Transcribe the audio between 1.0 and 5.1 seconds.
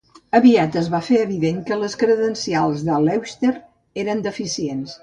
fer evident que les credencials de Leuchter eren deficients.